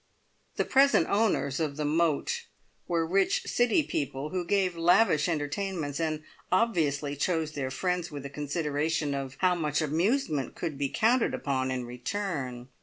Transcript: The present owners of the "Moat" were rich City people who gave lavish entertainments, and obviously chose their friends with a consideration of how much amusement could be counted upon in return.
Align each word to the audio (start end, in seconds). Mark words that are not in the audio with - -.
The 0.55 0.65
present 0.65 1.07
owners 1.09 1.59
of 1.59 1.77
the 1.77 1.85
"Moat" 1.85 2.47
were 2.87 3.05
rich 3.05 3.43
City 3.43 3.83
people 3.83 4.29
who 4.29 4.43
gave 4.45 4.75
lavish 4.75 5.29
entertainments, 5.29 5.99
and 5.99 6.23
obviously 6.51 7.15
chose 7.15 7.51
their 7.51 7.69
friends 7.69 8.09
with 8.09 8.25
a 8.25 8.29
consideration 8.31 9.13
of 9.13 9.35
how 9.41 9.53
much 9.53 9.79
amusement 9.79 10.55
could 10.55 10.75
be 10.75 10.89
counted 10.89 11.35
upon 11.35 11.69
in 11.69 11.85
return. 11.85 12.69